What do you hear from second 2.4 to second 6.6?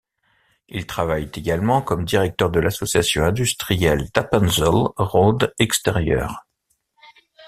de l'Association industrielle d'Appenzell Rhodes-Extérieures.